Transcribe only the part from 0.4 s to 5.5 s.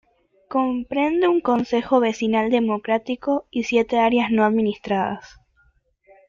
Comprende un consejo vecinal democrático, y siete áreas no administradas.